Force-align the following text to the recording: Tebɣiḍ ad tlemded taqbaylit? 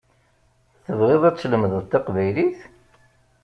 Tebɣiḍ 0.85 1.23
ad 1.29 1.35
tlemded 1.37 1.85
taqbaylit? 1.91 2.59